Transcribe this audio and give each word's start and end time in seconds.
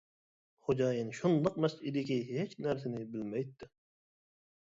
خوجايىن 0.67 1.11
شۇنداق 1.17 1.59
مەست 1.65 1.83
ئىدىكى، 1.91 2.17
ھېچ 2.29 2.57
نەرسىنى 2.67 3.05
بىلمەيتتى. 3.13 3.71